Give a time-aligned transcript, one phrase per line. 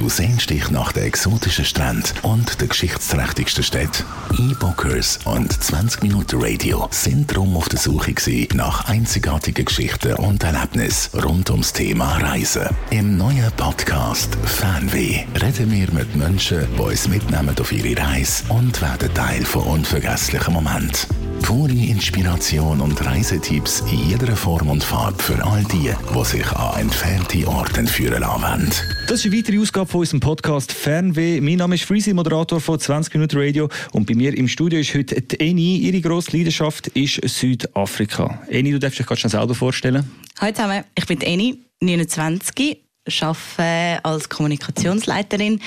[0.00, 4.06] Du sehnst dich nach den exotischen Stränden und den geschichtsträchtigsten Städten.
[4.38, 8.14] E-Bookers und 20 Minuten Radio sind drum auf der Suche
[8.54, 12.66] nach einzigartigen Geschichten und Erlebnissen rund ums Thema Reisen.
[12.88, 18.80] Im neuen Podcast Fernweh reden wir mit Menschen, die uns mitnehmen auf ihre Reise und
[18.80, 21.30] werden Teil von unvergesslichen Momenten.
[21.42, 26.80] Pure Inspiration und Reisetipps in jeder Form und Farbe für all die, die sich an
[26.80, 28.70] entfernte Orte führen lassen
[29.08, 31.40] Das ist eine weitere Ausgabe von unserem Podcast Fernweh.
[31.40, 33.68] Mein Name ist Freezy, Moderator von 20 Minuten Radio.
[33.90, 35.78] Und bei mir im Studio ist heute die Eni.
[35.78, 38.40] Ihre grosse Leidenschaft ist Südafrika.
[38.48, 40.08] Eni, du darfst dich gerade schnell selber vorstellen.
[40.38, 42.78] Hallo zusammen, ich bin Eni, 29
[43.20, 45.60] arbeite als Kommunikationsleiterin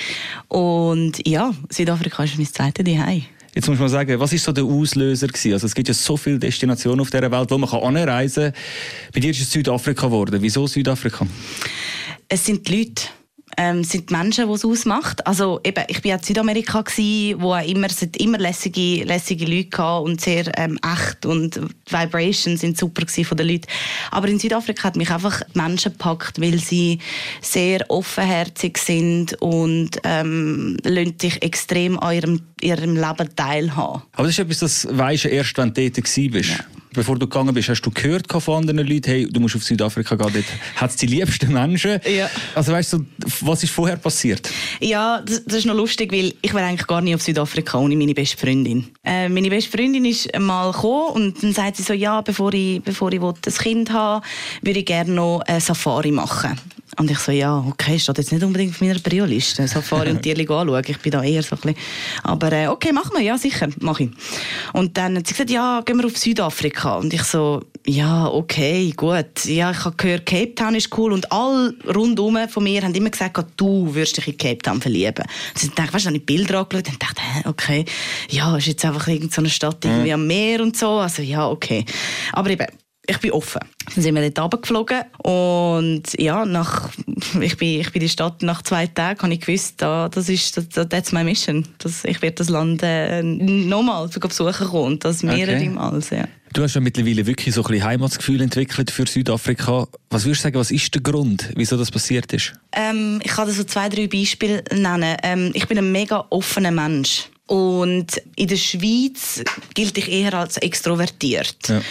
[0.48, 3.24] und ja, Südafrika ist mein zweites Zuhause.
[3.54, 5.54] Jetzt muss man sagen, was ist so der Auslöser gewesen?
[5.54, 8.62] Also es gibt ja so viele Destinationen auf dieser Welt, wo man anreisen kann.
[9.14, 10.42] Bei dir ist es Südafrika geworden.
[10.42, 11.28] Wieso Südafrika?
[12.30, 13.04] Es sind die Leute
[13.58, 15.26] ähm, sind die Menschen, die es ausmacht.
[15.26, 19.78] Also eben, ich war ja in Südamerika, gewesen, wo immer, es immer lässige, lässige Leute
[19.78, 23.68] hatte und sehr ähm, echt und die Vibrations sind super von den Leuten.
[24.12, 27.00] Aber in Südafrika hat mich einfach die Menschen gepackt, weil sie
[27.42, 34.04] sehr offenherzig sind und ähm, lassen dich extrem an ihrem, ihrem Leben teilhaben.
[34.14, 36.50] Aber das ist etwas, das weisst du erst, wenn du dort warst.
[36.50, 39.64] Ja bevor du gegangen bist, hast du gehört von anderen Leuten, hey, du musst auf
[39.64, 42.00] Südafrika gehen, dort hat es die liebsten Menschen.
[42.06, 42.30] Ja.
[42.56, 43.06] Also weißt du,
[43.42, 44.50] was ist vorher passiert?
[44.80, 47.96] Ja, das, das ist noch lustig, weil ich wäre eigentlich gar nicht auf Südafrika ohne
[47.96, 48.88] meine beste Freundin.
[49.04, 52.82] Äh, meine beste Freundin ist mal gekommen und dann sagt sie so, ja, bevor ich,
[52.82, 54.26] bevor ich ein Kind habe,
[54.62, 56.58] würde ich gerne noch eine Safari machen.
[56.98, 60.44] Und ich so, ja, okay, steht jetzt nicht unbedingt auf meiner Prio-Liste, Safari und Tierli
[60.44, 60.84] anschauen.
[60.86, 61.78] Ich bin da eher so ein bisschen,
[62.24, 64.10] aber äh, okay, machen wir, ja, sicher, mache ich.
[64.74, 66.96] Und dann hat sie gesagt, ja, gehen wir auf Südafrika.
[66.98, 69.46] Und ich so, ja, okay, gut.
[69.46, 73.10] Ja, ich habe gehört, Cape Town ist cool und alle rundum von mir haben immer
[73.10, 75.26] gesagt, du wirst dich in Cape Town verlieben.
[75.54, 77.86] Und ich dachte, weißt du, habe ich Bilder angeschaut und dachte, hä, okay,
[78.30, 80.14] ja, ist jetzt einfach irgendeine Stadt irgendwie mhm.
[80.14, 81.86] am Meer und so, also ja, okay.
[82.32, 82.68] Aber eben,
[83.06, 83.60] ich bin offen.
[83.94, 86.90] Dann sind wir dort runtergeflogen und ja, nach,
[87.42, 90.58] ich bin, ich bin die Stadt nach zwei Tagen habe ich gewusst, da, das ist,
[90.58, 91.68] das, that's my mission.
[91.80, 95.70] Das, ich werde das Land äh, nochmal besuchen kommen und das mehrere okay.
[95.70, 96.00] Mal.
[96.12, 96.28] Ja.
[96.54, 99.88] Du hast ja mittlerweile wirklich so ein bisschen Heimatsgefühl entwickelt für Südafrika.
[100.10, 102.54] Was würdest du sagen, was ist der Grund, wieso das passiert ist?
[102.72, 105.18] Ähm, ich kann dir so zwei, drei Beispiele nennen.
[105.24, 107.30] Ähm, ich bin ein mega offener Mensch.
[107.48, 109.44] Und in der Schweiz
[109.74, 111.58] gilt ich eher als extrovertiert.
[111.68, 111.82] Ja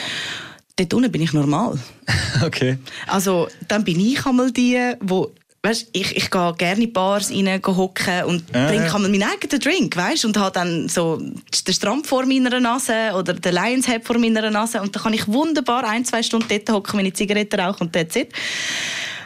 [0.84, 1.78] dort unten bin ich normal.
[2.44, 2.78] okay.
[3.06, 5.32] Also, dann bin ich einmal die, wo
[5.62, 8.66] weißt, ich, ich gehe gerne in Bars rein hocken und äh.
[8.66, 13.12] trinke einmal meinen eigenen Drink, weißt, und habe dann so den Strand vor meiner Nase
[13.16, 16.48] oder den Lions Head vor meiner Nase und dann kann ich wunderbar ein, zwei Stunden
[16.48, 18.32] dort hocken, wenn ich Zigaretten rauche und that's it.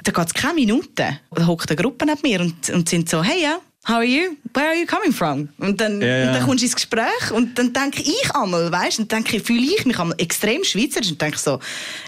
[0.04, 1.18] Da geht es keine Minute.
[1.34, 4.36] Da hockt eine Gruppe neben mir und, und sind so, hey ja, How are you?
[4.52, 5.48] Where are you coming from?
[5.58, 6.26] Und dann, ja.
[6.26, 9.62] Und dann kommst du ins Gespräch und dann denke ich einmal, weißt, und denke fühle
[9.62, 11.60] ich mich einmal extrem schweizerisch und denke so,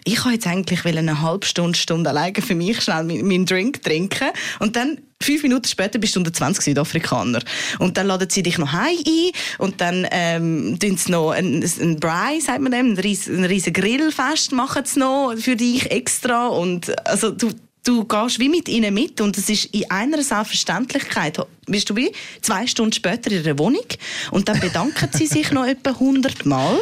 [0.05, 4.31] ich kann jetzt eigentlich eine halbe Stunde, Stunde alleine für mich schnell meinen Drink trinken
[4.59, 7.41] und dann Fünf Minuten später bist du unter 20 Südafrikaner.
[7.81, 11.65] Und dann laden sie dich noch heim ein und dann ähm, tun sie noch ein,
[11.81, 15.91] ein Braai, sagt man dem, ein riesen, ein riesen Grillfest machen sie noch für dich
[15.91, 16.47] extra.
[16.47, 17.51] Und also du,
[17.89, 21.39] du gehst wie mit ihnen mit und es ist in einer Selbstverständlichkeit.
[21.67, 22.13] Bist du wie
[22.43, 23.87] zwei Stunden später in der Wohnung
[24.31, 26.79] und dann bedanken sie sich noch etwa 100 Mal.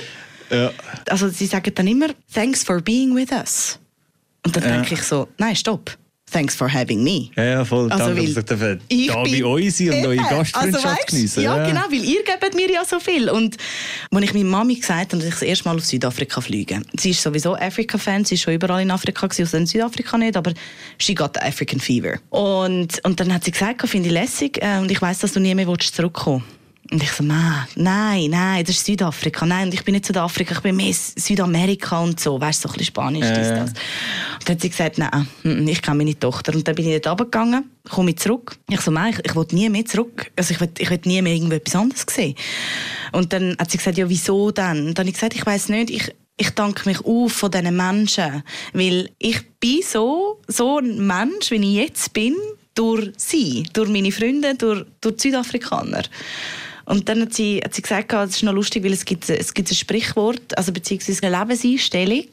[0.50, 0.72] Ja.
[1.08, 3.78] Also sie sagen dann immer Thanks for being with us.
[4.44, 4.70] Und dann ja.
[4.70, 5.96] denke ich so, nein, stopp.
[6.32, 7.30] Thanks for having me.
[7.36, 7.90] Ja, ja voll.
[7.90, 8.44] Also, Danke, dass
[8.88, 11.42] ich da bei uns und neue Gastfreundschaft also, geniessen.
[11.44, 13.30] Ja, ja, genau, weil ihr gebt mir ja so viel.
[13.30, 13.56] Und
[14.10, 17.10] als ich meiner Mami gesagt habe, dass ich das erste Mal auf Südafrika fliege, sie
[17.10, 20.52] ist sowieso Afrika-Fan, sie ist schon überall in Afrika gewesen, also in Südafrika nicht, aber
[20.98, 22.18] she got the African Fever.
[22.30, 25.38] Und, und dann hat sie gesagt, finde ich lässig äh, und ich weiß, dass du
[25.38, 26.65] nie mehr zurückkommen willst.
[26.90, 29.44] Und ich so, nein, nein, nein, das ist Südafrika.
[29.44, 32.40] Nein, und ich bin nicht Südafrika, ich bin mehr Südamerika und so.
[32.40, 33.42] Weißt du, so ein bisschen Spanisch äh.
[33.42, 33.70] ist das.
[33.70, 33.78] Und
[34.44, 36.54] dann hat sie gesagt, nein, ich kenne meine Tochter.
[36.54, 38.56] Und dann bin ich dort runtergegangen, komme ich zurück.
[38.70, 40.30] Ich so, nein, ich, ich will nie mehr zurück.
[40.36, 42.36] Also ich will, ich will nie mehr irgendetwas anderes sehen.
[43.12, 44.88] Und dann hat sie gesagt, ja, wieso denn?
[44.88, 47.76] Und dann habe ich gesagt, ich weiß nicht, ich, ich danke mich auf von diesen
[47.76, 48.44] Menschen.
[48.72, 52.34] Weil ich bin so, so ein Mensch, wie ich jetzt bin,
[52.76, 56.02] durch sie, durch meine Freunde, durch, durch die Südafrikaner.
[56.86, 59.52] Und dann hat sie, hat sie gesagt, es ist noch lustig, weil es gibt, es
[59.52, 62.26] gibt ein Sprichwort, also beziehungsweise eine Lebenseinstellung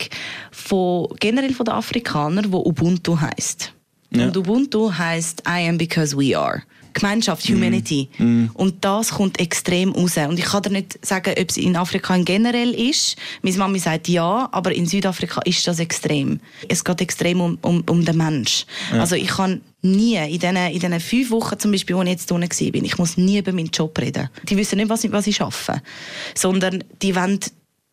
[0.52, 3.74] von, generell von den Afrikanern, die Ubuntu heisst.
[4.12, 4.26] Ja.
[4.28, 6.62] Und Ubuntu heißt I am because we are.
[6.94, 8.10] Gemeinschaft, Humanity.
[8.18, 8.46] Mm.
[8.54, 10.18] Und das kommt extrem raus.
[10.18, 13.16] Und ich kann dir nicht sagen, ob es in Afrika generell ist.
[13.42, 16.40] Meine Mami sagt ja, aber in Südafrika ist das extrem.
[16.68, 18.66] Es geht extrem um, um, um den Mensch.
[18.92, 19.02] Ja.
[19.02, 22.32] Also ich kann nie in diesen, in diesen fünf Wochen zum Beispiel, wo ich jetzt
[22.32, 24.30] unten war, ich muss nie über meinen Job reden.
[24.48, 25.82] Die wissen nicht, was ich, was ich arbeite.
[26.36, 27.40] Sondern die wollen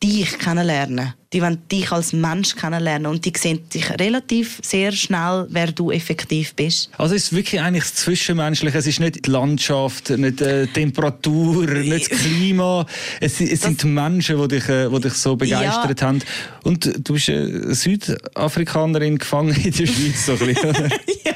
[0.03, 1.13] dich kennenlernen.
[1.33, 5.89] Die wollen dich als Mensch kennenlernen und die sehen dich relativ sehr schnell, wer du
[5.89, 6.89] effektiv bist.
[6.97, 8.77] Also es ist wirklich eigentlich das Zwischenmenschliche.
[8.77, 12.85] Es ist nicht die Landschaft, nicht die Temperatur, nicht das Klima.
[13.21, 16.07] Es, es sind die Menschen, die dich, äh, die dich so begeistert ja.
[16.07, 16.19] haben.
[16.63, 20.25] Und du bist eine Südafrikanerin gefangen in der Schweiz.
[20.25, 20.55] So ein
[21.23, 21.33] ja.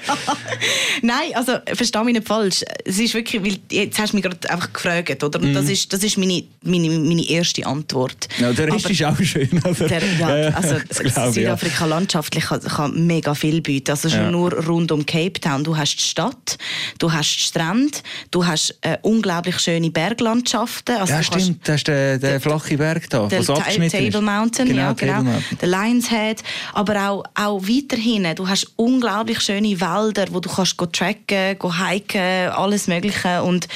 [1.01, 2.65] Nein, also verstehe mich nicht falsch.
[2.83, 5.39] Es ist wirklich, weil jetzt hast du mich gerade einfach gefragt, oder?
[5.39, 5.55] Und mm.
[5.55, 8.27] das ist, das ist meine, meine, meine erste Antwort.
[8.39, 9.61] Ja, der Rest Aber ist auch schön.
[9.63, 10.75] Also der, ja, also
[11.31, 11.85] Südafrika ja.
[11.85, 13.91] landschaftlich kann, kann, mega viel bieten.
[13.91, 14.31] Also schon ja.
[14.31, 15.63] nur rund um Cape Town.
[15.63, 16.57] Du hast die Stadt,
[16.99, 17.97] du hast die Strände,
[18.31, 20.97] du hast äh, unglaublich schöne Berglandschaften.
[20.97, 21.67] Also ja, stimmt.
[21.67, 25.13] Das ist der, der, flache Berg da, der was Table Mountain, genau, ja, genau.
[25.13, 25.57] Table Mountain.
[25.61, 26.43] Der Lions Head.
[26.73, 31.73] Aber auch, auch weiterhin, du hast unglaublich schöne Wälder, wo du kannst go tracken, go
[31.73, 33.43] hiken, alles Mögliche.
[33.43, 33.67] Und,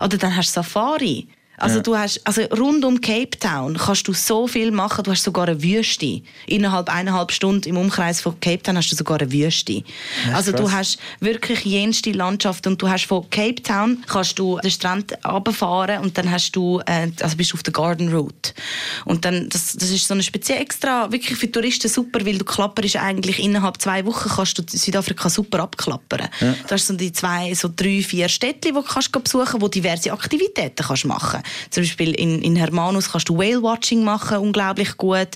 [0.00, 1.28] oder dann hast du Safari.
[1.56, 1.82] Also, ja.
[1.82, 5.04] du hast, also rund um Cape Town kannst du so viel machen.
[5.04, 6.22] Du hast sogar eine Wüste.
[6.46, 9.82] Innerhalb eineinhalb Stunden im Umkreis von Cape Town hast du sogar eine Wüste.
[10.32, 10.60] Also krass.
[10.60, 15.16] du hast wirklich jenste Landschaft und du hast von Cape Town kannst du den Strand
[15.24, 18.52] runterfahren und dann hast du, äh, also bist du auf der Garden Route.
[19.04, 22.44] Und dann, das, das ist so eine spezielle extra, wirklich für Touristen super, weil du
[22.44, 26.28] klapperst eigentlich innerhalb zwei Wochen kannst du Südafrika super abklappern.
[26.40, 26.54] Ja.
[26.66, 30.12] Du hast so die zwei, so drei, vier Städte, die du kannst besuchen, wo diverse
[30.12, 35.28] Aktivitäten kannst machen zum Beispiel in, in Hermanus kannst du Whale-Watching machen, unglaublich gut.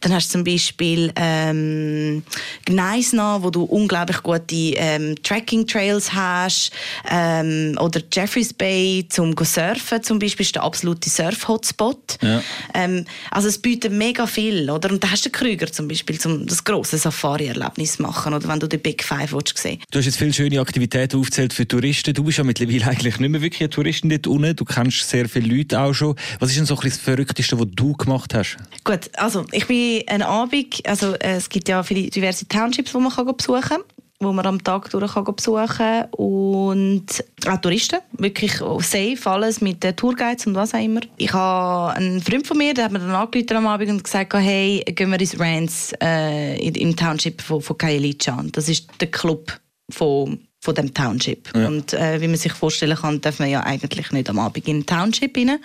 [0.00, 2.22] Dann hast du zum Beispiel ähm,
[2.64, 6.70] Gneisna, wo du unglaublich gute ähm, Tracking-Trails hast.
[7.10, 12.18] Ähm, oder Jeffreys Bay zum Surfen zum Beispiel ist der absolute Surf-Hotspot.
[12.22, 12.42] Ja.
[12.74, 14.70] Ähm, also es bietet mega viel.
[14.70, 14.90] Oder?
[14.90, 18.34] Und da hast du Krüger zum Beispiel, um das grosse Safari-Erlebnis zu machen.
[18.34, 21.52] Oder wenn du den Big Five willst sehen Du hast jetzt viele schöne Aktivitäten aufgezählt
[21.52, 22.14] für Touristen.
[22.14, 24.56] Du bist ja mittlerweile eigentlich nicht mehr wirklich ein Touristin dort unten.
[24.56, 26.14] Du kennst sehr viele Leute auch schon.
[26.38, 28.56] Was ist denn so ein das Verrückteste, was du gemacht hast?
[28.84, 32.98] Gut, also ich bin ein Abend, also äh, es gibt ja viele diverse Townships, die
[32.98, 33.80] man kann besuchen kann
[34.20, 36.04] wo man am Tag durch kann besuchen kann.
[36.12, 41.00] Und auch Touristen, wirklich safe, alles mit den Tourguides und was auch immer.
[41.16, 44.32] Ich habe einen Freund von mir, der hat mir dann angerufen am Abend und gesagt,
[44.34, 48.50] hey, gehen wir ins Rance äh, im Township von, von Kajelichan.
[48.52, 49.52] Das ist der Club
[49.90, 51.48] von von dem Township.
[51.54, 51.68] Ja.
[51.68, 54.80] Und äh, wie man sich vorstellen kann, darf man ja eigentlich nicht am Abend in
[54.80, 55.60] den Township rein.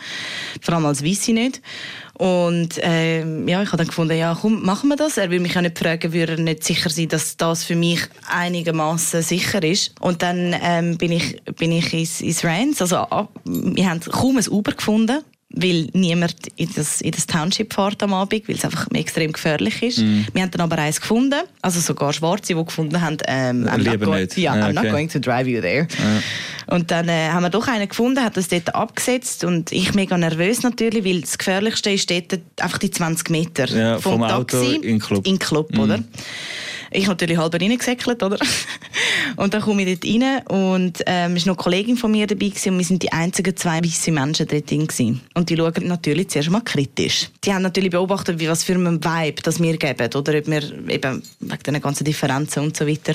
[0.62, 1.59] Vor allem als Weisse nicht.
[2.13, 5.18] Und äh, ja, ich habe dann gefunden, ja, komm, machen wir das.
[5.18, 8.00] Er will mich ja nicht fragen, würde er nicht sicher sein, dass das für mich
[8.30, 9.95] einigermaßen sicher ist.
[10.00, 12.83] Und dann ähm, bin ich, bin ich ins, ins Rance.
[12.83, 18.01] Also, wir haben kaum ein Uber gefunden weil niemand in das, in das Township fährt
[18.03, 20.00] am Abend, weil es einfach extrem gefährlich ist.
[20.00, 20.21] Mm.
[20.33, 24.00] Wir haben dann aber eins gefunden, also sogar Schwarze, die gefunden haben, ähm, I'm, not
[24.00, 24.74] going, yeah, I'm okay.
[24.74, 25.88] not going to drive you there.
[25.89, 26.21] Ja.
[26.72, 30.18] Und dann äh, haben wir doch einen gefunden, hat das dort abgesetzt und ich mega
[30.18, 34.58] nervös natürlich, weil das Gefährlichste ist dort einfach die 20 Meter ja, vom, vom Taxi
[34.58, 35.80] Auto in den Club, in Club mm.
[35.80, 36.00] oder?
[36.94, 38.38] Ich natürlich halb reingesäckelt, oder?
[39.38, 42.48] Und dann komme ich dort rein und ähm, ist noch eine Kollegin von mir dabei
[42.48, 45.22] gewesen, und wir sind die einzigen zwei weißen Menschen dort drin gewesen.
[45.34, 47.30] Und die schauen natürlich zuerst mal kritisch.
[47.44, 50.90] Die haben natürlich beobachtet, wie was für einen Vibe das wir geben oder ob wir
[50.90, 53.14] eben wegen den ganzen Differenzen und so weiter.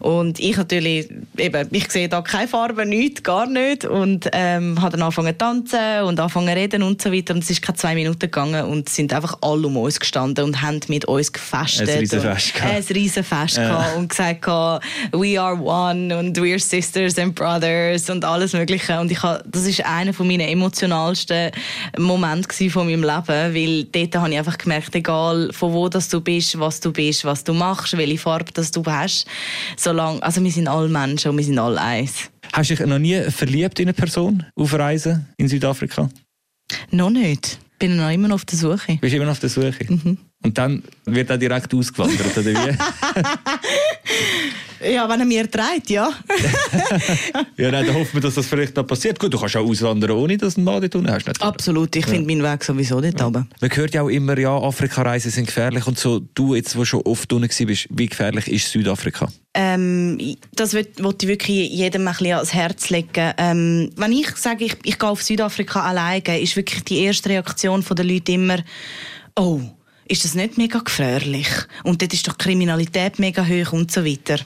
[0.00, 1.08] Und ich natürlich,
[1.38, 5.38] eben, ich sehe da keine Farbe, nichts, gar nicht und ähm, habe dann angefangen zu
[5.38, 8.64] tanzen und angefangen zu reden und so weiter und es ist keine zwei Minuten gegangen
[8.66, 11.88] und sind einfach alle um uns gestanden und haben mit uns gefestet.
[11.88, 12.62] Ein Riesenfest.
[12.62, 13.92] Ein Riesenfest ja.
[13.96, 14.46] und gesagt,
[15.12, 19.66] we are one und we're sisters and brothers und alles mögliche und ich habe, das
[19.66, 21.50] ist einer von meinen emotionalsten
[21.98, 26.20] Momente von meinem Leben, weil dort habe ich einfach gemerkt, egal von wo das du
[26.20, 29.26] bist, was du bist, was du machst, welche Farbe das du hast,
[29.76, 32.30] solange, also wir sind alle Menschen und wir sind alle eins.
[32.52, 36.08] Hast du dich noch nie verliebt in eine Person auf Reisen in Südafrika?
[36.90, 37.58] Noch nicht.
[37.72, 38.98] Ich bin noch immer noch auf der Suche.
[39.00, 39.84] Bist du immer noch auf der Suche?
[39.88, 40.18] Mhm.
[40.44, 42.76] Und dann wird er direkt ausgewandert, oder wie?
[44.92, 46.10] Ja, wenn er mir trägt, ja.
[47.56, 49.18] ja, nein, dann hoffen wir, dass das vielleicht noch passiert.
[49.18, 51.42] Gut, du kannst auch auswandern, ohne dass du einen Mann dort hast.
[51.42, 52.10] Absolut, ich ja.
[52.10, 53.26] finde meinen Weg sowieso dort ja.
[53.26, 53.48] oben.
[53.60, 56.20] Man hört ja auch immer, ja, Afrika-Reisen sind gefährlich und so.
[56.34, 59.28] Du jetzt, wo schon oft unten bist, wie gefährlich ist Südafrika?
[59.54, 63.32] Ähm, das wollte ich wirklich jedem ein bisschen ans Herz legen.
[63.38, 67.82] Ähm, wenn ich sage, ich, ich gehe auf Südafrika alleine, ist wirklich die erste Reaktion
[67.88, 68.58] der Leute immer,
[69.36, 69.60] oh,
[70.06, 71.48] ist das nicht mega gefährlich?
[71.82, 74.38] Und dort ist doch die Kriminalität mega hoch und so weiter.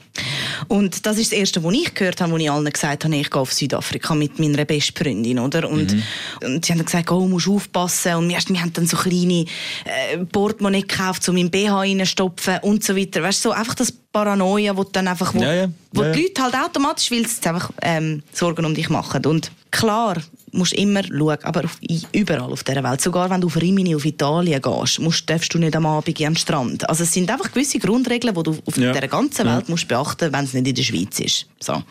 [0.68, 3.30] Und das ist das Erste, was ich gehört habe, wo ich allen gesagt habe, ich
[3.30, 5.68] gehe auf Südafrika mit meiner besten Freundin, oder?
[5.68, 6.02] Und, mhm.
[6.44, 8.14] und sie haben dann gesagt, oh, musst aufpassen.
[8.14, 9.44] Und wir, wir haben dann so kleine
[9.84, 13.22] äh, Portemonnaie gekauft, um in BH reinstopfen und so weiter.
[13.22, 15.68] Weißt du, so einfach das Paranoia, wo dann einfach, wo, ja, ja.
[15.92, 19.24] wo ja, die Leute halt automatisch, weil sie einfach ähm, Sorgen um dich machen.
[19.26, 20.16] Und klar,
[20.52, 21.78] musst immer schauen, aber auf,
[22.12, 25.58] überall auf dieser Welt, sogar wenn du auf Rimini, auf Italien gehst, musst, darfst du
[25.58, 26.88] nicht am Abend am Strand.
[26.88, 28.92] Also es sind einfach gewisse Grundregeln, die du auf ja.
[28.92, 29.70] der ganzen Welt ja.
[29.70, 31.46] musst beachten, wenn es nicht in der Schweiz ist.
[31.60, 31.82] So.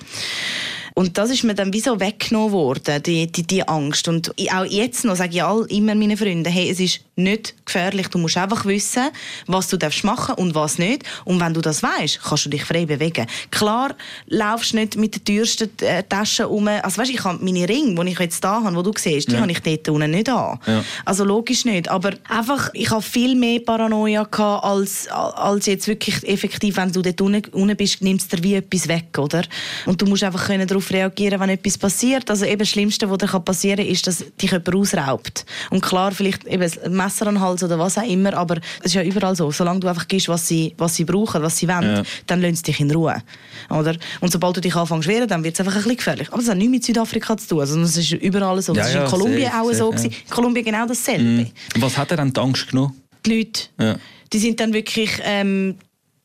[0.97, 4.07] Und das ist mir dann wie so weggenommen worden, die, die, die Angst.
[4.07, 8.07] Und auch jetzt noch sage ich all, immer meinen Freunden, hey, es ist nicht gefährlich.
[8.07, 9.09] Du musst einfach wissen,
[9.45, 11.03] was du darfst machen und was nicht.
[11.23, 13.27] Und wenn du das weißt, kannst du dich frei bewegen.
[13.51, 16.67] Klar, laufst nicht mit den teuersten äh, Taschen um.
[16.67, 19.33] Also weißt, ich habe meine Ringe, die ich jetzt da habe, wo du siehst, die
[19.33, 19.41] ja.
[19.41, 20.59] habe ich dort unten nicht an.
[20.65, 20.83] Ja.
[21.05, 21.89] Also logisch nicht.
[21.89, 27.03] Aber einfach, ich habe viel mehr Paranoia gehabt, als, als jetzt wirklich effektiv, wenn du
[27.03, 29.43] dort unten bist, nimmst du dir wie etwas weg, oder?
[29.85, 32.29] Und du musst einfach darauf darauf reagieren, wenn etwas passiert.
[32.29, 35.45] Also eben das Schlimmste, was dir passieren kann, ist, dass dich jemand ausraubt.
[35.69, 38.87] Und klar, vielleicht eben ein Messer an den Hals oder was auch immer, aber es
[38.87, 39.51] ist ja überall so.
[39.51, 42.03] Solange du einfach gibst, was sie, was sie brauchen, was sie wollen, ja.
[42.25, 43.21] dann lassen sie dich in Ruhe.
[43.69, 43.95] Oder?
[44.21, 46.27] Und sobald du dich anfängst wehren, dann wird es einfach ein bisschen gefährlich.
[46.29, 47.59] Aber das hat nichts mit Südafrika zu tun.
[47.61, 48.73] Also, das ist überall so.
[48.73, 49.93] Das ja, war in Kolumbien auch sehr, so.
[49.93, 50.03] Ja.
[50.03, 51.23] In Kolumbien genau dasselbe.
[51.23, 51.51] Mhm.
[51.79, 53.01] Was hat er dann die Angst genommen?
[53.25, 53.61] Die Leute.
[53.79, 53.95] Ja.
[54.33, 55.75] Die sind dann wirklich ähm,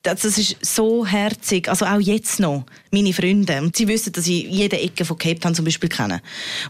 [0.02, 3.60] das ist so herzig, also auch jetzt noch, meine Freunde.
[3.60, 6.20] Und sie wissen, dass ich jede Ecke von Cape Town zum Beispiel kenne.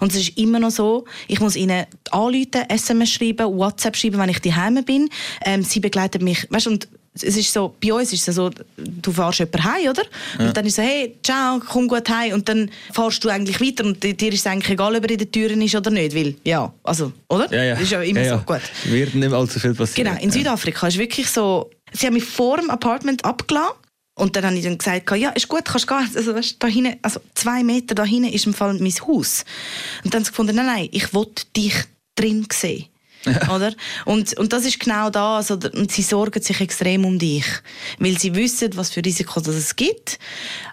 [0.00, 4.28] Und es ist immer noch so, ich muss ihnen anrufen, SMS schreiben, WhatsApp schreiben, wenn
[4.28, 5.08] ich daheim bin.
[5.44, 9.12] Ähm, sie begleiten mich, weißt, und es ist so, bei uns ist es so, du
[9.12, 10.02] fährst jemanden heim, oder?
[10.38, 10.46] Ja.
[10.46, 12.32] Und dann ist so, hey, ciao, komm gut heim.
[12.34, 15.18] Und dann fährst du eigentlich weiter und dir ist es eigentlich egal, ob er in
[15.18, 17.52] den Türen ist oder nicht, weil, ja, also, oder?
[17.52, 17.74] Ja, ja.
[17.74, 18.62] Das ist ja immer ja, so, gut.
[18.84, 20.10] Wird nicht allzu viel passieren.
[20.10, 23.76] Genau, in Südafrika ist wirklich so, sie haben mich vor dem Apartment abgelassen.
[24.14, 26.10] Und dann habe ich dann gesagt, ja, ist gut, kannst gehen.
[26.14, 29.44] Also, weißt, da hinten, also zwei Meter da hinten ist im Fall mein Haus.
[30.04, 31.74] Und dann haben sie gefunden, nein, nein, ich will dich
[32.14, 32.86] drin sehen.
[33.54, 33.72] oder?
[34.04, 35.50] Und, und das ist genau das.
[35.50, 35.72] Oder?
[35.74, 37.46] Und sie sorgen sich extrem um dich.
[37.98, 40.18] Weil sie wissen, was für Risiko es gibt.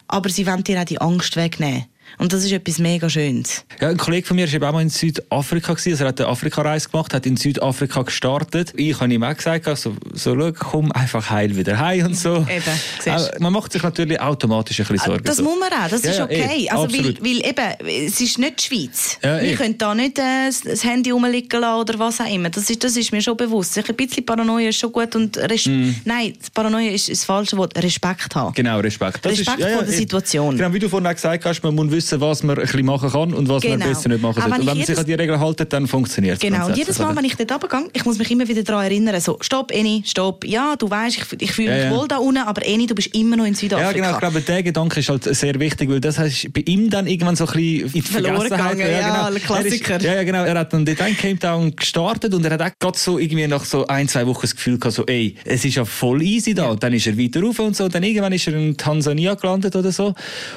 [0.07, 1.85] Aber sie wollen dir auch die Angst wegnehmen.
[2.17, 3.65] Und das ist etwas mega Schönes.
[3.79, 5.73] Ja, ein Kollege von mir war auch mal in Südafrika.
[5.73, 5.91] Gewesen.
[5.91, 8.73] Also er hat eine Afrika-Reise gemacht, hat in Südafrika gestartet.
[8.75, 12.45] Ich habe ihm auch gesagt, also, so, schau, komm einfach heil wieder heim und so.
[12.49, 15.23] Eben, man macht sich natürlich automatisch ein bisschen Sorgen.
[15.23, 15.43] Das so.
[15.43, 16.65] muss man auch, das ja, ist okay.
[16.65, 19.17] Ja, also, weil, weil, eben, es ist nicht die Schweiz.
[19.23, 22.49] Ja, wir können da nicht äh, das Handy rumliegen lassen oder was auch immer.
[22.49, 23.77] Das ist, das ist mir schon bewusst.
[23.77, 25.15] Ein bisschen Paranoia ist schon gut.
[25.15, 25.95] Und mm.
[26.05, 27.77] Nein, Paranoia ist das falsche Wort.
[27.81, 28.53] Respekt haben.
[28.53, 29.25] Genau, Respekt.
[29.25, 30.57] Das Respekt ist, vor der Situation.
[30.57, 33.33] Genau, wie du vorhin gesagt hast, man muss wissen, was man ein bisschen machen kann
[33.33, 33.77] und was genau.
[33.77, 34.49] man besser nicht machen sollte.
[34.49, 36.39] Und wenn man sich an die Regeln hält, dann funktioniert es.
[36.39, 39.19] Genau, und jedes Mal, wenn ich dort runtergehe, ich muss mich immer wieder daran erinnern,
[39.19, 41.97] so, stopp, Eni, stopp, ja, du weißt, ich, ich fühle mich ja, ja.
[41.97, 43.89] wohl da unten, aber Eni, du bist immer noch in Südafrika.
[43.89, 46.89] Ja, genau, ich glaube, der Gedanke ist halt sehr wichtig, weil das heißt bei ihm
[46.89, 49.39] dann irgendwann so ein bisschen in die Verloren gegangen, ja, genau.
[49.39, 49.97] Klassiker.
[49.97, 52.61] Ist, ja, ja, genau, er hat dann dort in Cape Town gestartet und er hat
[52.61, 55.65] auch gerade so irgendwie nach so ein, zwei Wochen das Gefühl gehabt, so, ey, es
[55.65, 56.69] ist ja voll easy da.
[56.69, 59.33] Und dann ist er weiter rauf und so, und dann irgendwann ist er in Tansania
[59.35, 60.13] gelandet oder so.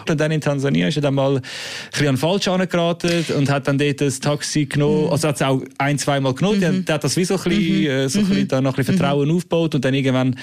[0.09, 1.43] Und dann in Tansania ist er dann mal ein
[1.91, 5.07] bisschen an falsch angeraten und hat dann dort das Taxi genommen.
[5.07, 5.13] Mhm.
[5.13, 6.61] Also hat es auch ein, zweimal genommen.
[6.61, 6.85] Mhm.
[6.85, 7.87] Der, hat das wie so ein bisschen, mhm.
[7.87, 8.49] äh, so ein bisschen, mhm.
[8.49, 10.37] da noch ein bisschen Vertrauen aufgebaut und dann irgendwann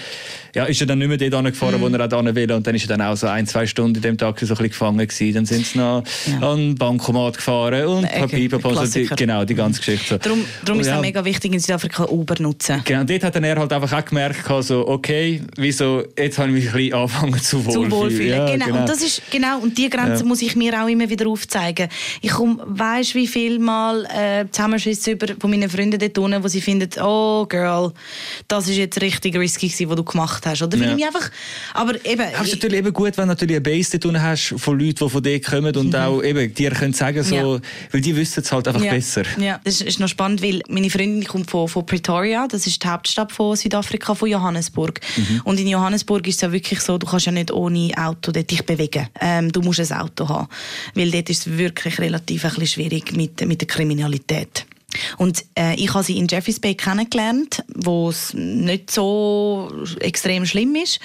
[0.55, 2.83] ja, ist er dann nicht mehr dort angefahren, wo er auch will und dann ist
[2.83, 5.33] er dann auch so ein, zwei Stunden in dem Taxi so ein bisschen gefangen gewesen.
[5.33, 6.47] Dann sind sie noch ja.
[6.47, 8.49] an den Bankomat gefahren und okay.
[8.49, 10.19] Papier, also genau, die ganze Geschichte.
[10.19, 11.01] Darum, darum ist es ja.
[11.01, 12.81] mega wichtig, in Südafrika Uber nutzen.
[12.85, 16.49] Genau, und dort hat dann er halt einfach auch gemerkt, so, okay, wieso, jetzt habe
[16.49, 17.89] ich mich ein bisschen angefangen zu wohlfühlen.
[17.89, 18.65] Zu wohlfühlen, ja, genau.
[18.65, 18.79] genau.
[18.79, 21.89] Und das ist, genau, und die Grenze muss ich mir auch immer wieder aufzeigen.
[22.21, 26.47] Ich komme, weißt wie viel Mal äh, Zusammenschüsse über von meinen Freunden dort unten, wo
[26.47, 27.93] sie finden, oh Girl,
[28.47, 30.61] das ist jetzt richtig risky gewesen, was du gemacht hast.
[30.61, 30.95] Oder ja.
[30.95, 31.29] ich einfach,
[31.73, 32.21] aber eben...
[32.21, 34.95] Aber es ist natürlich eben gut, wenn du natürlich eine Base dort hast von Leuten,
[35.05, 35.95] die von dir kommen und mhm.
[35.95, 37.61] auch eben dir können sagen, so, ja.
[37.91, 38.91] weil die wissen es halt einfach ja.
[38.91, 39.23] besser.
[39.37, 42.87] Ja, das ist noch spannend, weil meine Freundin kommt von, von Pretoria, das ist die
[42.87, 44.99] Hauptstadt von Südafrika, von Johannesburg.
[45.15, 45.41] Mhm.
[45.43, 48.49] Und in Johannesburg ist es ja wirklich so, du kannst ja nicht ohne Auto dort
[48.49, 49.07] dich bewegen.
[49.19, 50.47] Ähm, du musst ein Auto haben,
[50.95, 54.65] weil dort ist es wirklich relativ ein bisschen schwierig mit, mit der Kriminalität.
[55.17, 60.75] Und äh, ich habe sie in Jeffreys Bay kennengelernt, wo es nicht so extrem schlimm
[60.75, 60.99] ist.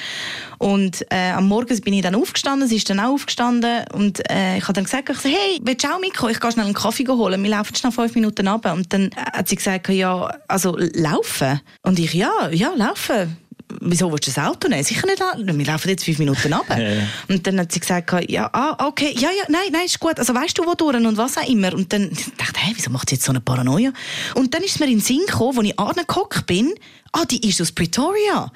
[0.59, 4.56] Und äh, am Morgen bin ich dann aufgestanden, sie ist dann auch aufgestanden und äh,
[4.56, 6.33] ich habe dann gesagt, ich so, hey, willst du auch mitkommen?
[6.33, 8.73] Ich gehe schnell einen Kaffee holen, wir laufen schnell fünf Minuten runter.
[8.73, 11.61] Und dann hat sie gesagt, ja, also laufen?
[11.83, 13.37] Und ich, ja, ja, laufen
[13.80, 14.85] wieso willst du das Auto nehmen?
[14.85, 16.64] Sicher nicht, wir laufen jetzt fünf Minuten ab.
[16.75, 17.02] Ja, ja.
[17.28, 20.18] Und dann hat sie gesagt, ja, ah, okay, ja, ja, nein, nein, ist gut.
[20.18, 21.73] Also weißt du, wo durch und was auch immer.
[21.73, 23.92] Und dann dachte ich, hey, wieso macht sie jetzt so eine Paranoia?
[24.35, 26.75] Und dann ist mir in den Sinn gekommen, als ich angehockt bin,
[27.14, 28.50] ah, die ist aus Pretoria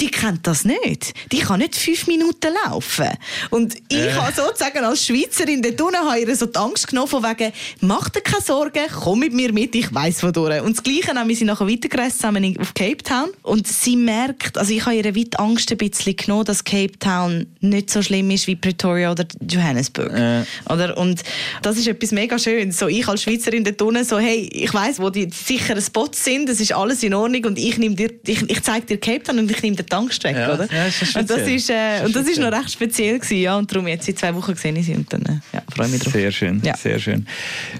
[0.00, 1.14] die kennt das nicht.
[1.30, 3.08] Die kann nicht fünf Minuten laufen.
[3.50, 4.12] Und ich äh.
[4.12, 8.08] habe sozusagen als Schweizerin dort unten habe ihr so die Angst genommen von wegen, mach
[8.08, 10.62] dir keine Sorgen, komm mit mir mit, ich weiss wodurch.
[10.62, 13.30] Und das Gleiche wir sie nachher weitergereist zusammen auf Cape Town.
[13.42, 17.46] Und sie merkt, also ich habe ihr weit Angst ein bisschen genommen, dass Cape Town
[17.60, 20.12] nicht so schlimm ist wie Pretoria oder Johannesburg.
[20.12, 20.44] Äh.
[20.72, 20.96] Oder?
[20.96, 21.22] Und
[21.62, 22.78] das ist etwas mega Schönes.
[22.78, 26.48] So ich als Schweizerin dort unten so, hey, ich weiss, wo die sicheren Spots sind,
[26.48, 29.50] das ist alles in Ordnung und ich, dir, ich, ich zeige dir Cape Town und
[29.50, 30.68] ich nehme die Angst weg, ja, oder?
[30.72, 33.56] Ja, ist und das ist, äh, und das ist noch recht speziell gewesen, ja.
[33.56, 36.00] Und darum jetzt in zwei Wochen gesehen ich sie und dann äh, ja, freue mich
[36.00, 36.12] drauf.
[36.12, 36.76] Sehr schön, ja.
[36.76, 37.26] sehr schön.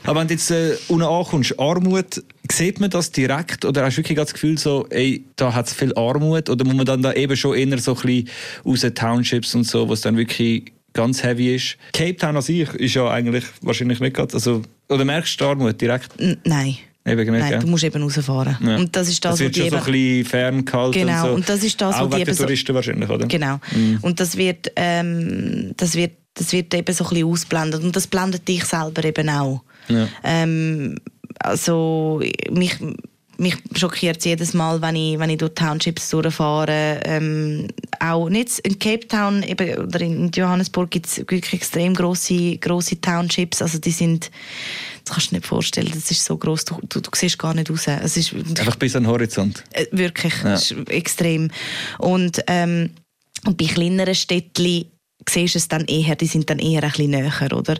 [0.05, 3.99] Aber wenn du jetzt äh, unten ankommst, Armut, sieht man das direkt oder hast du
[3.99, 7.13] wirklich das Gefühl so, ey, da hat es viel Armut oder muss man dann da
[7.13, 8.29] eben schon eher so ein bisschen
[8.65, 11.77] aus den Townships und so, was dann wirklich ganz heavy ist.
[11.93, 15.81] Cape Town an sich ist ja eigentlich wahrscheinlich nicht gerade, also, oder merkst du Armut
[15.81, 16.09] direkt?
[16.19, 16.77] N nein.
[17.05, 17.59] Eben gemerkt, Nein, ja.
[17.59, 18.57] du musst eben rausfahren.
[18.65, 18.77] Ja.
[18.77, 20.93] Und das ist das, das wird schon so ein bisschen ferngehalten.
[20.93, 21.35] Genau, und, so.
[21.35, 23.27] und das ist das, Auch was die eben Touristen so, wahrscheinlich, oder?
[23.27, 23.59] Genau.
[23.75, 23.99] Mhm.
[24.03, 27.83] Und das wird, ähm, das wird, das wird eben so ein bisschen ausblendet.
[27.83, 29.63] Und das blendet dich selber eben auch.
[29.89, 30.07] Ja.
[30.23, 30.97] Ähm,
[31.41, 32.77] also mich,
[33.37, 37.01] mich schockiert es jedes Mal, wenn ich, wenn ich durch Townships durchfahre.
[37.05, 37.67] Ähm,
[38.03, 43.01] auch nicht in Cape Town eben, oder in Johannesburg gibt es wirklich extrem große große
[43.01, 43.63] Townships.
[43.63, 44.31] Also die sind
[45.05, 45.91] das kannst du dir nicht vorstellen.
[45.93, 47.87] Das ist so groß, du, du, du, siehst gar nicht raus.
[47.87, 49.65] Es ist, Einfach bis an den Horizont.
[49.73, 50.59] Äh, wirklich, ja.
[50.87, 51.51] extrem.
[51.99, 52.91] Und, ähm,
[53.45, 54.87] und bei kleineren Städtchen
[55.29, 57.77] siehst es dann eher, die sind dann eher ein bisschen näher, oder?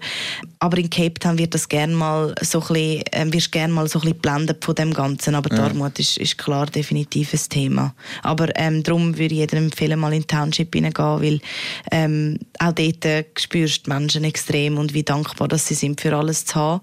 [0.59, 3.89] Aber in Cape Town wird das gerne mal so ein bisschen, äh, wirst gerne mal
[3.89, 5.57] so ein bisschen blendet von dem Ganzen, aber ja.
[5.57, 7.95] die Armut ist, ist klar definitiv ein Thema.
[8.23, 11.41] Aber ähm, darum würde ich jedem empfehlen, mal in die Township hineingehen, weil
[11.91, 16.17] ähm, auch dort äh, spürst du Menschen extrem und wie dankbar dass sie sind für
[16.17, 16.81] alles zu haben.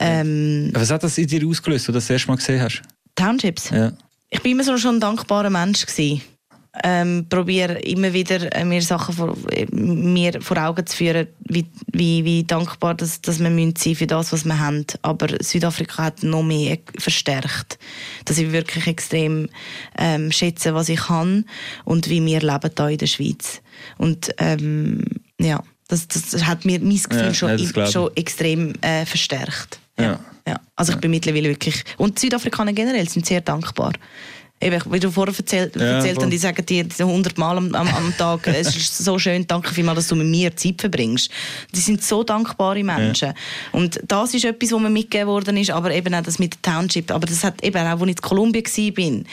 [0.00, 2.82] Ähm, Was hat das in dir ausgelöst, als du das erste Mal gesehen hast?
[3.14, 3.70] Townships?
[3.70, 3.92] Ja.
[4.30, 6.22] Ich bin immer so schon ein dankbarer Mensch gewesen
[6.82, 11.66] ähm, probiere immer wieder äh, mir Sachen vor, äh, mir vor Augen zu führen, wie,
[11.92, 14.84] wie, wie dankbar dass, dass wir müssen sein für das, was wir haben.
[15.02, 17.78] Aber Südafrika hat noch mehr verstärkt,
[18.24, 19.48] dass ich wirklich extrem
[19.98, 21.44] ähm, schätze, was ich kann
[21.84, 23.60] und wie wir leben hier in der Schweiz.
[23.98, 25.04] Und ähm,
[25.40, 29.78] ja, das, das hat mir mein Gefühl ja, schon, ja, schon extrem äh, verstärkt.
[29.98, 30.18] Ja.
[30.46, 30.60] ja.
[30.74, 33.92] Also ich bin mittlerweile wirklich und die Südafrikaner generell sind sehr dankbar
[34.60, 37.88] eben, wie du vorher erzählt, ja, erzählt hast, die sagen dir 100 Mal am, am,
[37.88, 41.30] am Tag, es ist so schön, danke vielmals, dass du mit mir Zeit verbringst.
[41.74, 43.28] Die sind so dankbare Menschen.
[43.28, 43.34] Ja.
[43.72, 46.72] Und das ist etwas, was mir mitgegeben worden ist, aber eben auch das mit der
[46.72, 47.10] Township.
[47.10, 49.24] Aber das hat eben auch, als ich in Kolumbien war,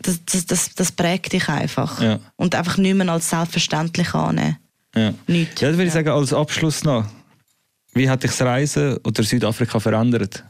[0.00, 2.00] das, das, das, das prägt dich einfach.
[2.00, 2.20] Ja.
[2.36, 4.58] Und einfach nicht mehr als selbstverständlich annehmen.
[4.94, 5.14] Ja.
[5.26, 5.60] Nichts.
[5.60, 7.06] Ja, das würde ich sagen, als Abschluss noch.
[7.94, 10.44] Wie hat dich das Reisen oder Südafrika verändert?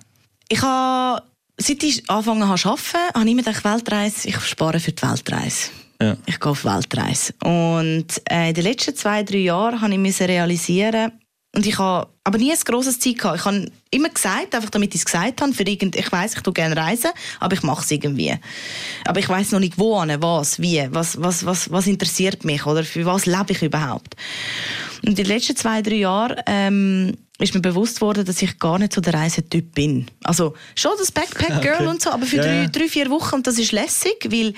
[0.48, 1.22] Ich habe
[1.58, 5.02] Seit ich angefangen habe zu arbeiten, habe ich mir gedacht, Weltreise, ich spare für die
[5.02, 5.70] Weltreise.
[6.00, 6.16] Ja.
[6.26, 7.34] Ich gehe auf Weltreise.
[7.44, 11.12] Und äh, in den letzten zwei, drei Jahren habe ich realisieren,
[11.54, 13.40] und ich habe aber nie ein grosses Ziel gehabt.
[13.40, 16.40] Ich habe immer gesagt, einfach damit ich es gesagt habe, für irgend, ich weiß, ich
[16.40, 17.10] tue gerne reisen,
[17.40, 18.34] aber ich mache es irgendwie.
[19.04, 22.84] Aber ich weiß noch nicht wo, was, wie, was, was, was, was interessiert mich oder
[22.84, 24.16] für was lebe ich überhaupt.
[25.02, 28.78] Und in den letzten zwei, drei Jahren ähm, ist mir bewusst worden, dass ich gar
[28.78, 30.06] nicht so der Reisetyp bin.
[30.22, 31.86] Also schon das Backpack-Girl okay.
[31.86, 34.54] und so, aber für ja, drei, drei, vier Wochen und das ist lässig, weil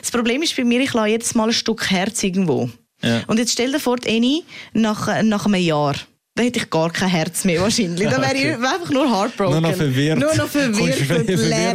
[0.00, 2.70] das Problem ist bei mir, ich lasse jedes Mal ein Stück Herz irgendwo.
[3.02, 3.22] Ja.
[3.26, 5.94] Und jetzt stell dir vor, Eni nach, nach einem Jahr
[6.36, 8.08] da hätte ich gar kein Herz mehr wahrscheinlich.
[8.08, 9.52] Da wäre ich einfach nur heartbroken.
[9.52, 10.18] Nur noch verwirrt.
[10.18, 11.74] Nur noch verwirrt und leer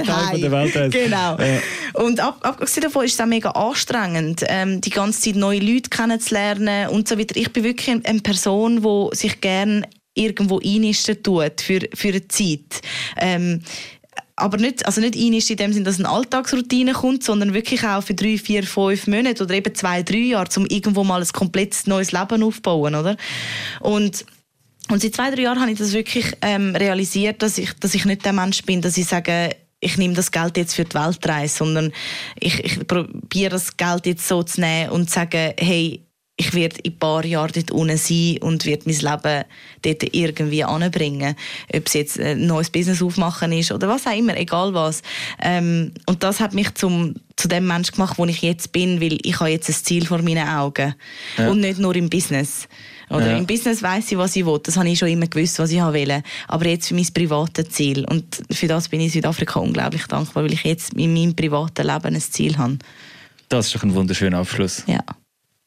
[0.89, 1.38] Genau.
[1.38, 1.60] Ja.
[1.93, 5.89] Und ab, abgesehen davon ist es auch mega anstrengend, ähm, die ganze Zeit neue Leute
[5.89, 7.38] kennenzulernen und so weiter.
[7.38, 9.88] Ich bin wirklich eine Person, die sich gerne
[10.19, 12.82] irgendwo einnisten tut für, für eine Zeit.
[13.17, 13.62] Ähm,
[14.36, 18.01] aber nicht, also nicht einist in dem Sinne, dass eine Alltagsroutine kommt, sondern wirklich auch
[18.01, 21.75] für drei, vier, fünf Monate oder eben zwei, drei Jahre, um irgendwo mal ein komplett
[21.86, 23.17] neues Leben aufzubauen, oder?
[23.82, 24.25] Und
[24.91, 28.05] und seit zwei, drei Jahren habe ich das wirklich ähm, realisiert, dass ich, dass ich
[28.05, 31.58] nicht der Mensch bin, dass ich sage, ich nehme das Geld jetzt für die Weltreise,
[31.58, 31.93] sondern
[32.39, 36.03] ich, ich probiere das Geld jetzt so zu nehmen und zu sagen, hey,
[36.39, 39.43] ich werde in ein paar Jahren dort unten sein und werde mein Leben
[39.82, 41.36] dort irgendwie anbringen.
[41.75, 45.02] Ob es jetzt ein neues Business aufmachen ist oder was auch immer, egal was.
[45.41, 49.17] Ähm, und das hat mich zum, zu dem Mensch gemacht, wo ich jetzt bin, weil
[49.21, 50.95] ich habe jetzt ein Ziel vor meinen Augen.
[51.38, 51.49] Ja.
[51.49, 52.69] Und nicht nur im Business.
[53.10, 53.38] Oder ja.
[53.38, 54.60] im Business weiß ich, was ich will.
[54.63, 56.23] Das habe ich schon immer gewusst, was ich will.
[56.47, 58.06] Aber jetzt für mein privates Ziel.
[58.06, 61.86] Und für das bin ich in Südafrika unglaublich dankbar, weil ich jetzt in meinem privaten
[61.86, 62.78] Leben ein Ziel habe.
[63.49, 64.84] Das ist doch ein wunderschöner Abschluss.
[64.88, 65.04] Ja.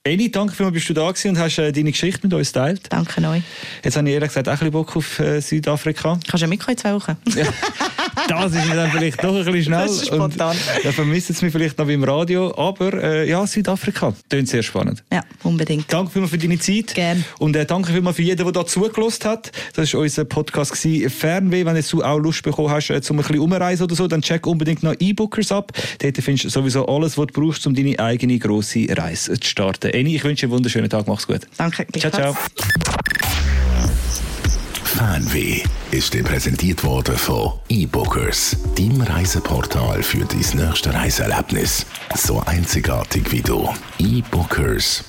[0.04, 2.82] Eni, danke vielmals, bist du da gewesen und hast äh, deine Geschichte mit uns geteilt.
[2.88, 3.42] Danke euch.
[3.84, 6.18] Jetzt habe ich ehrlich gesagt auch ein bisschen Bock auf äh, Südafrika.
[6.26, 7.16] Kannst du ja mitkommen in zwei Wochen?
[8.28, 9.86] das ist mir dann vielleicht doch ein bisschen schnell.
[9.86, 10.56] Das ist spontan.
[10.56, 12.56] Und dann vermisst es mich vielleicht noch beim Radio.
[12.56, 15.02] Aber äh, ja, Südafrika, klingt sehr spannend.
[15.12, 15.92] Ja, unbedingt.
[15.92, 16.94] Danke vielmals für deine Zeit.
[16.94, 17.24] Gern.
[17.38, 19.52] Und äh, danke vielmals für jeden, der da zugelassen hat.
[19.74, 21.10] Das war unser Podcast gewesen.
[21.10, 21.64] Fernweh.
[21.64, 24.46] Wenn du auch Lust bekommen hast, äh, zum ein bisschen umreisen oder so, dann check
[24.46, 25.72] unbedingt noch E-Bookers ab.
[26.00, 29.90] Dort findest du sowieso alles, was du brauchst, um deine eigene grosse Reise zu starten.
[29.90, 31.06] Eni, ich wünsche dir einen wunderschönen Tag.
[31.06, 31.40] Mach's gut.
[31.56, 31.86] Danke.
[31.98, 32.36] Ciao, ciao.
[34.84, 41.84] Fernweh ist dir präsentiert worden von eBookers, deinem Reiseportal für dein nächste Reiseerlebnis.
[42.14, 43.68] So einzigartig wie du.
[43.98, 45.02] eBookers.ch